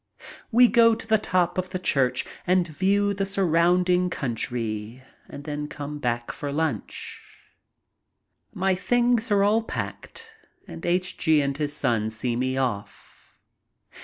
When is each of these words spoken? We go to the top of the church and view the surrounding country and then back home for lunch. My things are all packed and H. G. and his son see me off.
We 0.51 0.67
go 0.67 0.95
to 0.95 1.05
the 1.05 1.19
top 1.19 1.59
of 1.59 1.69
the 1.69 1.77
church 1.77 2.25
and 2.47 2.67
view 2.67 3.13
the 3.13 3.23
surrounding 3.23 4.09
country 4.09 5.03
and 5.29 5.43
then 5.43 5.67
back 5.67 6.31
home 6.31 6.35
for 6.35 6.51
lunch. 6.51 7.21
My 8.51 8.73
things 8.73 9.29
are 9.29 9.43
all 9.43 9.61
packed 9.61 10.27
and 10.67 10.83
H. 10.87 11.19
G. 11.19 11.39
and 11.39 11.55
his 11.55 11.75
son 11.75 12.09
see 12.09 12.35
me 12.35 12.57
off. 12.57 13.35